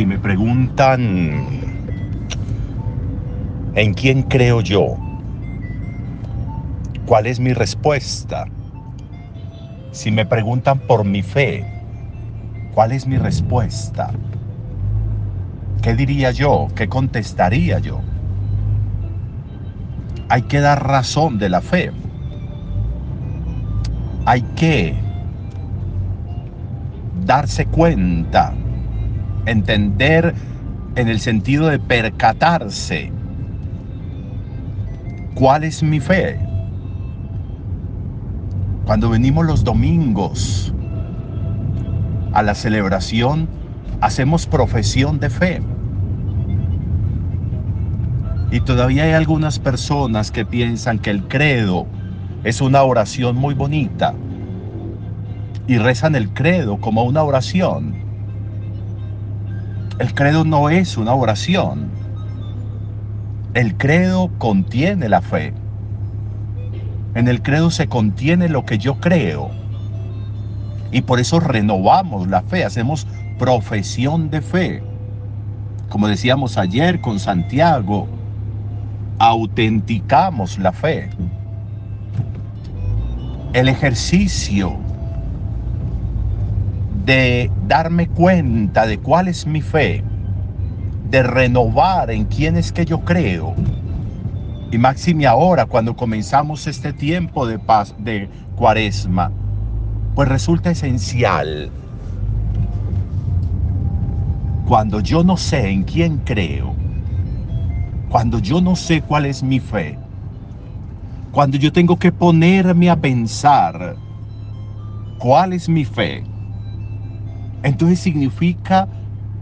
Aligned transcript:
Si 0.00 0.06
me 0.06 0.18
preguntan 0.18 1.46
en 3.74 3.92
quién 3.92 4.22
creo 4.22 4.62
yo, 4.62 4.96
¿cuál 7.04 7.26
es 7.26 7.38
mi 7.38 7.52
respuesta? 7.52 8.46
Si 9.92 10.10
me 10.10 10.24
preguntan 10.24 10.78
por 10.78 11.04
mi 11.04 11.20
fe, 11.20 11.66
¿cuál 12.74 12.92
es 12.92 13.06
mi 13.06 13.18
respuesta? 13.18 14.10
¿Qué 15.82 15.94
diría 15.94 16.30
yo? 16.30 16.68
¿Qué 16.74 16.88
contestaría 16.88 17.78
yo? 17.78 18.00
Hay 20.30 20.40
que 20.44 20.60
dar 20.60 20.82
razón 20.82 21.38
de 21.38 21.50
la 21.50 21.60
fe. 21.60 21.92
Hay 24.24 24.40
que 24.56 24.94
darse 27.26 27.66
cuenta, 27.66 28.54
entender 29.50 30.34
en 30.96 31.08
el 31.08 31.20
sentido 31.20 31.68
de 31.68 31.78
percatarse 31.78 33.12
cuál 35.34 35.64
es 35.64 35.82
mi 35.82 36.00
fe. 36.00 36.38
Cuando 38.86 39.10
venimos 39.10 39.46
los 39.46 39.64
domingos 39.64 40.74
a 42.32 42.42
la 42.42 42.54
celebración, 42.54 43.48
hacemos 44.00 44.46
profesión 44.46 45.20
de 45.20 45.30
fe. 45.30 45.62
Y 48.50 48.60
todavía 48.60 49.04
hay 49.04 49.12
algunas 49.12 49.58
personas 49.58 50.30
que 50.30 50.44
piensan 50.44 50.98
que 50.98 51.10
el 51.10 51.28
credo 51.28 51.86
es 52.42 52.60
una 52.60 52.82
oración 52.82 53.36
muy 53.36 53.54
bonita 53.54 54.14
y 55.66 55.78
rezan 55.78 56.16
el 56.16 56.30
credo 56.30 56.78
como 56.78 57.04
una 57.04 57.22
oración. 57.22 58.09
El 60.00 60.14
credo 60.14 60.46
no 60.46 60.70
es 60.70 60.96
una 60.96 61.12
oración. 61.12 61.90
El 63.52 63.76
credo 63.76 64.30
contiene 64.38 65.10
la 65.10 65.20
fe. 65.20 65.52
En 67.14 67.28
el 67.28 67.42
credo 67.42 67.70
se 67.70 67.86
contiene 67.86 68.48
lo 68.48 68.64
que 68.64 68.78
yo 68.78 68.98
creo. 68.98 69.50
Y 70.90 71.02
por 71.02 71.20
eso 71.20 71.38
renovamos 71.38 72.28
la 72.28 72.40
fe, 72.40 72.64
hacemos 72.64 73.06
profesión 73.38 74.30
de 74.30 74.40
fe. 74.40 74.82
Como 75.90 76.08
decíamos 76.08 76.56
ayer 76.56 77.02
con 77.02 77.20
Santiago, 77.20 78.08
autenticamos 79.18 80.58
la 80.58 80.72
fe. 80.72 81.10
El 83.52 83.68
ejercicio 83.68 84.78
de 87.10 87.50
darme 87.66 88.06
cuenta 88.06 88.86
de 88.86 88.96
cuál 88.98 89.26
es 89.26 89.44
mi 89.44 89.62
fe, 89.62 90.04
de 91.10 91.24
renovar 91.24 92.08
en 92.12 92.24
quién 92.26 92.56
es 92.56 92.70
que 92.70 92.84
yo 92.84 93.00
creo. 93.00 93.52
Y 94.70 94.78
máxime 94.78 95.26
ahora, 95.26 95.66
cuando 95.66 95.96
comenzamos 95.96 96.68
este 96.68 96.92
tiempo 96.92 97.48
de 97.48 97.58
paz, 97.58 97.96
de 97.98 98.30
cuaresma, 98.54 99.32
pues 100.14 100.28
resulta 100.28 100.70
esencial. 100.70 101.72
Cuando 104.68 105.00
yo 105.00 105.24
no 105.24 105.36
sé 105.36 105.68
en 105.68 105.82
quién 105.82 106.18
creo, 106.18 106.76
cuando 108.08 108.38
yo 108.38 108.60
no 108.60 108.76
sé 108.76 109.02
cuál 109.02 109.26
es 109.26 109.42
mi 109.42 109.58
fe, 109.58 109.98
cuando 111.32 111.56
yo 111.56 111.72
tengo 111.72 111.96
que 111.96 112.12
ponerme 112.12 112.88
a 112.88 112.94
pensar 112.94 113.96
cuál 115.18 115.54
es 115.54 115.68
mi 115.68 115.84
fe, 115.84 116.29
entonces 117.62 118.00
significa 118.00 118.88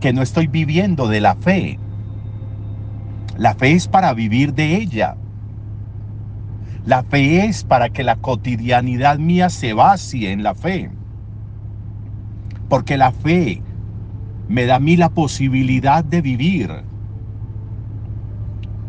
que 0.00 0.12
no 0.12 0.22
estoy 0.22 0.46
viviendo 0.46 1.08
de 1.08 1.20
la 1.20 1.34
fe. 1.36 1.78
La 3.36 3.54
fe 3.54 3.72
es 3.72 3.86
para 3.86 4.12
vivir 4.14 4.54
de 4.54 4.76
ella. 4.76 5.16
La 6.84 7.02
fe 7.02 7.44
es 7.44 7.64
para 7.64 7.90
que 7.90 8.02
la 8.02 8.16
cotidianidad 8.16 9.18
mía 9.18 9.50
se 9.50 9.72
vacíe 9.72 10.32
en 10.32 10.42
la 10.42 10.54
fe. 10.54 10.90
Porque 12.68 12.96
la 12.96 13.12
fe 13.12 13.62
me 14.48 14.64
da 14.64 14.76
a 14.76 14.80
mí 14.80 14.96
la 14.96 15.10
posibilidad 15.10 16.02
de 16.02 16.22
vivir. 16.22 16.70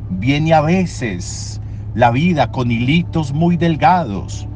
Viene 0.10 0.54
a 0.54 0.62
veces 0.62 1.62
la 1.94 2.12
vida 2.12 2.52
con 2.52 2.72
hilitos 2.72 3.34
muy 3.34 3.58
delgados. 3.58 4.48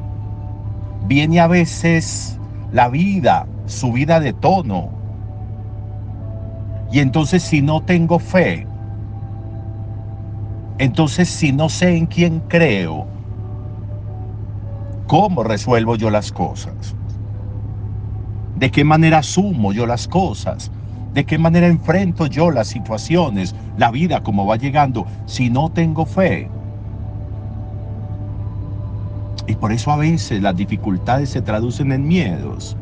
Viene 1.05 1.39
a 1.39 1.47
veces 1.47 2.39
la 2.71 2.89
vida 2.89 3.45
subida 3.65 4.19
de 4.19 4.33
tono. 4.33 4.89
Y 6.91 6.99
entonces 6.99 7.43
si 7.43 7.61
no 7.61 7.81
tengo 7.81 8.19
fe, 8.19 8.67
entonces 10.77 11.29
si 11.29 11.51
no 11.51 11.69
sé 11.69 11.95
en 11.97 12.07
quién 12.07 12.41
creo, 12.41 13.07
¿cómo 15.07 15.43
resuelvo 15.43 15.95
yo 15.95 16.09
las 16.09 16.31
cosas? 16.31 16.95
¿De 18.55 18.71
qué 18.71 18.83
manera 18.83 19.19
asumo 19.19 19.73
yo 19.73 19.85
las 19.85 20.07
cosas? 20.07 20.71
¿De 21.13 21.25
qué 21.25 21.37
manera 21.37 21.67
enfrento 21.67 22.27
yo 22.27 22.51
las 22.51 22.67
situaciones, 22.67 23.55
la 23.77 23.91
vida 23.91 24.21
como 24.21 24.45
va 24.45 24.57
llegando, 24.57 25.07
si 25.25 25.49
no 25.49 25.71
tengo 25.71 26.05
fe? 26.05 26.49
Y 29.47 29.55
por 29.55 29.71
eso 29.71 29.91
a 29.91 29.97
veces 29.97 30.41
las 30.41 30.55
dificultades 30.55 31.29
se 31.31 31.41
traducen 31.41 31.91
en 31.91 32.07
miedos. 32.07 32.77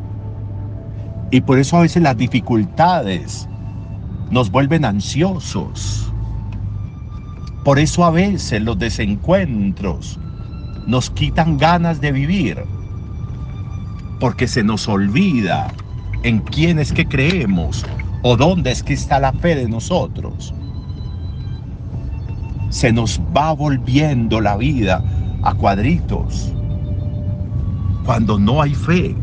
Y 1.31 1.41
por 1.41 1.57
eso 1.57 1.77
a 1.77 1.81
veces 1.81 2.03
las 2.03 2.17
dificultades 2.17 3.47
nos 4.29 4.51
vuelven 4.51 4.83
ansiosos. 4.83 6.11
Por 7.63 7.79
eso 7.79 8.03
a 8.03 8.11
veces 8.11 8.61
los 8.61 8.77
desencuentros 8.77 10.19
nos 10.87 11.09
quitan 11.09 11.57
ganas 11.57 12.01
de 12.01 12.11
vivir. 12.11 12.63
Porque 14.19 14.47
se 14.47 14.63
nos 14.63 14.87
olvida 14.89 15.73
en 16.23 16.39
quién 16.39 16.79
es 16.79 16.91
que 16.91 17.07
creemos 17.07 17.85
o 18.23 18.35
dónde 18.35 18.71
es 18.71 18.83
que 18.83 18.93
está 18.93 19.19
la 19.19 19.31
fe 19.31 19.55
de 19.55 19.69
nosotros. 19.69 20.53
Se 22.69 22.91
nos 22.91 23.21
va 23.35 23.53
volviendo 23.53 24.41
la 24.41 24.57
vida 24.57 25.03
a 25.43 25.53
cuadritos 25.53 26.53
cuando 28.05 28.39
no 28.39 28.61
hay 28.61 28.73
fe. 28.75 29.15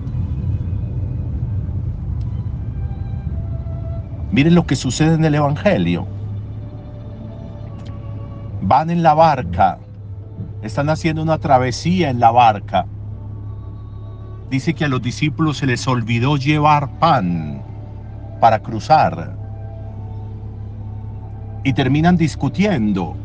Miren 4.38 4.54
lo 4.54 4.68
que 4.68 4.76
sucede 4.76 5.14
en 5.14 5.24
el 5.24 5.34
Evangelio. 5.34 6.06
Van 8.62 8.88
en 8.88 9.02
la 9.02 9.12
barca, 9.12 9.80
están 10.62 10.90
haciendo 10.90 11.24
una 11.24 11.38
travesía 11.38 12.08
en 12.08 12.20
la 12.20 12.30
barca. 12.30 12.86
Dice 14.48 14.74
que 14.74 14.84
a 14.84 14.88
los 14.88 15.02
discípulos 15.02 15.56
se 15.56 15.66
les 15.66 15.88
olvidó 15.88 16.36
llevar 16.36 16.88
pan 17.00 17.64
para 18.40 18.60
cruzar. 18.60 19.36
Y 21.64 21.72
terminan 21.72 22.16
discutiendo 22.16 23.16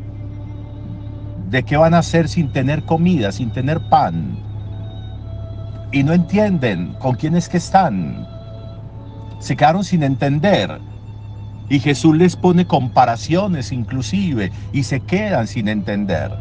de 1.52 1.62
qué 1.62 1.78
van 1.78 1.94
a 1.94 2.00
hacer 2.00 2.28
sin 2.28 2.52
tener 2.52 2.86
comida, 2.86 3.32
sin 3.32 3.52
tener 3.52 3.88
pan. 3.88 4.36
Y 5.92 6.02
no 6.02 6.12
entienden 6.12 6.96
con 6.98 7.14
quién 7.14 7.36
es 7.36 7.50
que 7.50 7.58
están. 7.58 8.28
Se 9.38 9.56
quedaron 9.56 9.84
sin 9.84 10.02
entender 10.02 10.82
y 11.74 11.80
Jesús 11.80 12.16
les 12.16 12.36
pone 12.36 12.68
comparaciones 12.68 13.72
inclusive 13.72 14.52
y 14.74 14.84
se 14.84 15.00
quedan 15.00 15.48
sin 15.48 15.68
entender. 15.68 16.32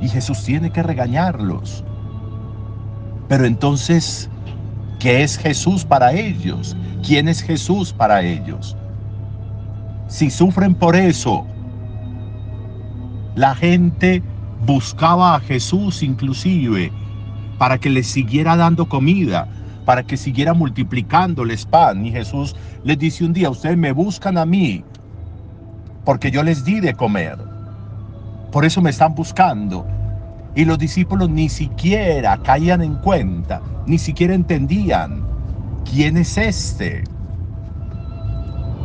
Y 0.00 0.08
Jesús 0.08 0.42
tiene 0.44 0.70
que 0.70 0.82
regañarlos. 0.82 1.84
Pero 3.28 3.44
entonces, 3.44 4.30
¿qué 4.98 5.22
es 5.24 5.36
Jesús 5.36 5.84
para 5.84 6.14
ellos? 6.14 6.74
¿Quién 7.06 7.28
es 7.28 7.42
Jesús 7.42 7.92
para 7.92 8.22
ellos? 8.22 8.74
Si 10.08 10.30
sufren 10.30 10.74
por 10.74 10.96
eso, 10.96 11.46
la 13.34 13.54
gente 13.54 14.22
buscaba 14.64 15.34
a 15.34 15.40
Jesús 15.40 16.02
inclusive 16.02 16.90
para 17.58 17.76
que 17.76 17.90
les 17.90 18.06
siguiera 18.06 18.56
dando 18.56 18.88
comida, 18.88 19.46
para 19.84 20.02
que 20.02 20.16
siguiera 20.16 20.54
multiplicándoles 20.54 21.66
pan. 21.66 22.04
Y 22.04 22.12
Jesús 22.12 22.56
les 22.84 22.98
dice 22.98 23.24
un 23.24 23.32
día, 23.32 23.50
ustedes 23.50 23.76
me 23.76 23.92
buscan 23.92 24.38
a 24.38 24.46
mí 24.46 24.84
porque 26.04 26.30
yo 26.30 26.42
les 26.42 26.64
di 26.64 26.80
de 26.80 26.94
comer. 26.94 27.38
Por 28.50 28.64
eso 28.64 28.82
me 28.82 28.90
están 28.90 29.14
buscando. 29.14 29.86
Y 30.54 30.64
los 30.64 30.78
discípulos 30.78 31.30
ni 31.30 31.48
siquiera 31.48 32.36
caían 32.42 32.82
en 32.82 32.96
cuenta, 32.96 33.62
ni 33.86 33.98
siquiera 33.98 34.34
entendían 34.34 35.24
quién 35.90 36.16
es 36.16 36.36
este. 36.36 37.04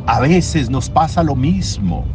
A 0.06 0.22
veces 0.22 0.70
nos 0.70 0.90
pasa 0.90 1.24
lo 1.24 1.36
mismo. 1.36 2.06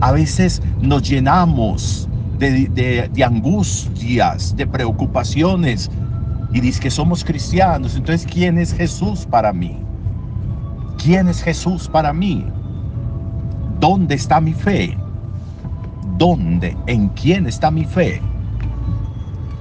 A 0.00 0.12
veces 0.12 0.62
nos 0.80 1.08
llenamos 1.08 2.08
de, 2.38 3.08
de 3.10 3.24
angustias, 3.24 4.54
de 4.54 4.66
preocupaciones, 4.66 5.90
y 6.52 6.60
dice 6.60 6.80
que 6.80 6.90
somos 6.90 7.24
cristianos, 7.24 7.94
entonces 7.96 8.26
¿quién 8.30 8.58
es 8.58 8.72
Jesús 8.72 9.26
para 9.26 9.52
mí? 9.52 9.88
¿Quién 10.96 11.28
es 11.28 11.42
Jesús 11.42 11.88
para 11.88 12.12
mí? 12.12 12.46
¿Dónde 13.78 14.14
está 14.14 14.40
mi 14.40 14.54
fe? 14.54 14.96
¿Dónde? 16.16 16.76
¿En 16.86 17.08
quién 17.10 17.46
está 17.46 17.70
mi 17.70 17.84
fe? 17.84 18.20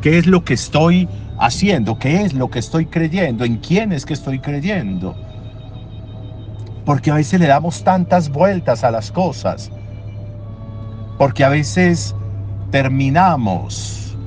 ¿Qué 0.01 0.17
es 0.17 0.25
lo 0.27 0.43
que 0.43 0.53
estoy 0.53 1.09
haciendo? 1.37 1.99
¿Qué 1.99 2.21
es 2.21 2.33
lo 2.33 2.49
que 2.49 2.59
estoy 2.59 2.87
creyendo? 2.87 3.45
¿En 3.45 3.57
quién 3.57 3.91
es 3.91 4.05
que 4.05 4.13
estoy 4.13 4.39
creyendo? 4.39 5.15
Porque 6.85 7.11
a 7.11 7.15
veces 7.15 7.39
le 7.39 7.47
damos 7.47 7.83
tantas 7.83 8.29
vueltas 8.29 8.83
a 8.83 8.91
las 8.91 9.11
cosas. 9.11 9.71
Porque 11.17 11.43
a 11.43 11.49
veces 11.49 12.15
terminamos 12.71 14.17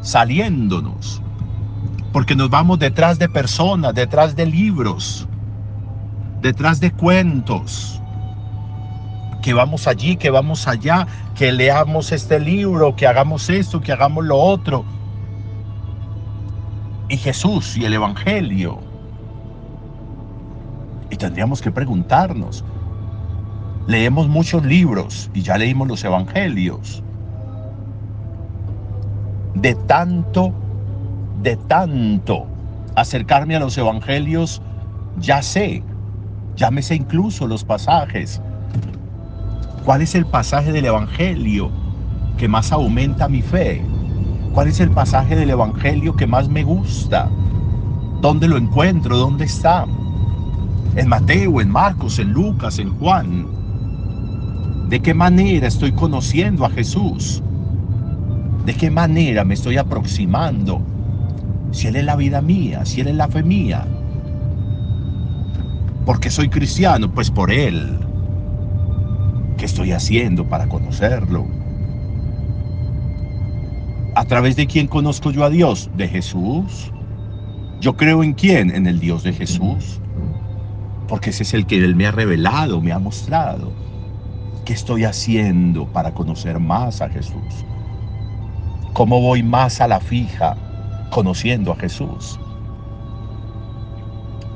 saliéndonos. 0.00 1.23
Porque 2.14 2.36
nos 2.36 2.48
vamos 2.48 2.78
detrás 2.78 3.18
de 3.18 3.28
personas, 3.28 3.92
detrás 3.92 4.36
de 4.36 4.46
libros, 4.46 5.26
detrás 6.40 6.78
de 6.78 6.92
cuentos. 6.92 8.00
Que 9.42 9.52
vamos 9.52 9.88
allí, 9.88 10.16
que 10.16 10.30
vamos 10.30 10.68
allá, 10.68 11.08
que 11.34 11.50
leamos 11.50 12.12
este 12.12 12.38
libro, 12.38 12.94
que 12.94 13.08
hagamos 13.08 13.50
esto, 13.50 13.80
que 13.80 13.90
hagamos 13.90 14.24
lo 14.24 14.38
otro. 14.38 14.84
Y 17.08 17.16
Jesús 17.16 17.76
y 17.76 17.84
el 17.84 17.94
Evangelio. 17.94 18.78
Y 21.10 21.16
tendríamos 21.16 21.60
que 21.60 21.72
preguntarnos, 21.72 22.64
leemos 23.88 24.28
muchos 24.28 24.64
libros 24.64 25.32
y 25.34 25.42
ya 25.42 25.58
leímos 25.58 25.88
los 25.88 26.04
Evangelios. 26.04 27.02
De 29.54 29.74
tanto, 29.74 30.54
de 31.42 31.56
tanto 31.56 32.46
acercarme 32.96 33.56
a 33.56 33.60
los 33.60 33.76
Evangelios, 33.76 34.62
ya 35.18 35.42
sé, 35.42 35.82
sé 36.80 36.94
incluso 36.94 37.46
los 37.46 37.64
pasajes 37.64 38.40
¿Cuál 39.84 40.00
es 40.00 40.14
el 40.14 40.24
pasaje 40.24 40.72
del 40.72 40.86
Evangelio 40.86 41.70
que 42.38 42.48
más 42.48 42.72
aumenta 42.72 43.28
mi 43.28 43.42
fe? 43.42 43.82
¿Cuál 44.54 44.68
es 44.68 44.80
el 44.80 44.90
pasaje 44.90 45.36
del 45.36 45.50
Evangelio 45.50 46.16
que 46.16 46.26
más 46.26 46.48
me 46.48 46.64
gusta? 46.64 47.28
¿Dónde 48.22 48.48
lo 48.48 48.56
encuentro? 48.56 49.18
¿Dónde 49.18 49.44
está? 49.44 49.84
En 50.96 51.06
Mateo, 51.06 51.60
en 51.60 51.68
Marcos, 51.68 52.18
en 52.18 52.32
Lucas, 52.32 52.78
en 52.78 52.96
Juan. 52.98 53.46
¿De 54.88 55.00
qué 55.00 55.12
manera 55.12 55.66
estoy 55.66 55.92
conociendo 55.92 56.64
a 56.64 56.70
Jesús? 56.70 57.42
¿De 58.64 58.72
qué 58.72 58.90
manera 58.90 59.44
me 59.44 59.52
estoy 59.52 59.76
aproximando? 59.76 60.80
Si 61.74 61.88
Él 61.88 61.96
es 61.96 62.04
la 62.04 62.14
vida 62.14 62.40
mía, 62.40 62.84
si 62.84 63.00
Él 63.00 63.08
es 63.08 63.16
la 63.16 63.26
fe 63.26 63.42
mía. 63.42 63.84
Porque 66.06 66.30
soy 66.30 66.48
cristiano, 66.48 67.12
pues 67.12 67.32
por 67.32 67.50
Él. 67.50 67.98
¿Qué 69.58 69.64
estoy 69.64 69.90
haciendo 69.90 70.48
para 70.48 70.68
conocerlo? 70.68 71.44
¿A 74.14 74.24
través 74.24 74.54
de 74.54 74.68
quién 74.68 74.86
conozco 74.86 75.32
yo 75.32 75.42
a 75.42 75.50
Dios? 75.50 75.90
¿De 75.96 76.06
Jesús? 76.06 76.92
¿Yo 77.80 77.96
creo 77.96 78.22
en 78.22 78.34
quién? 78.34 78.70
En 78.70 78.86
el 78.86 79.00
Dios 79.00 79.24
de 79.24 79.32
Jesús. 79.32 80.00
Porque 81.08 81.30
ese 81.30 81.42
es 81.42 81.54
el 81.54 81.66
que 81.66 81.78
Él 81.78 81.96
me 81.96 82.06
ha 82.06 82.12
revelado, 82.12 82.80
me 82.80 82.92
ha 82.92 83.00
mostrado. 83.00 83.72
¿Qué 84.64 84.74
estoy 84.74 85.02
haciendo 85.02 85.86
para 85.86 86.14
conocer 86.14 86.60
más 86.60 87.02
a 87.02 87.08
Jesús? 87.08 87.66
¿Cómo 88.92 89.20
voy 89.20 89.42
más 89.42 89.80
a 89.80 89.88
la 89.88 89.98
fija 89.98 90.56
conociendo 91.14 91.70
a 91.70 91.76
Jesús? 91.76 92.40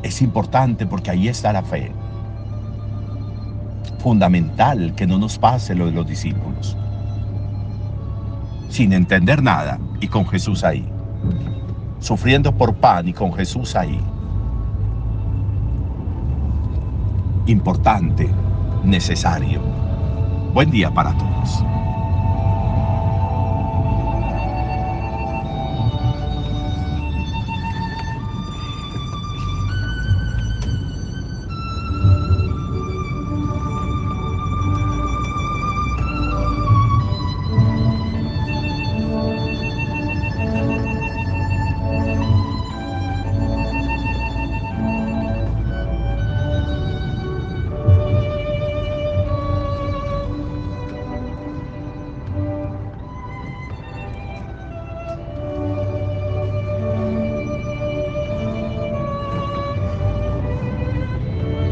Es 0.02 0.20
importante 0.20 0.87
porque 0.87 1.12
ahí 1.12 1.28
está 1.28 1.52
la 1.52 1.62
fe 1.62 1.93
fundamental 3.99 4.94
que 4.94 5.06
no 5.06 5.19
nos 5.19 5.38
pase 5.38 5.75
lo 5.75 5.87
de 5.87 5.93
los 5.93 6.06
discípulos. 6.06 6.76
Sin 8.69 8.93
entender 8.93 9.43
nada 9.43 9.78
y 10.00 10.08
con 10.08 10.26
Jesús 10.26 10.64
ahí. 10.64 10.88
Sufriendo 12.00 12.52
por 12.52 12.75
pan 12.75 13.08
y 13.08 13.12
con 13.12 13.32
Jesús 13.32 13.76
ahí. 13.76 14.00
Importante, 17.46 18.28
necesario. 18.84 19.61
Buen 20.54 20.70
día 20.70 20.93
para 20.93 21.16
todos. 21.16 21.77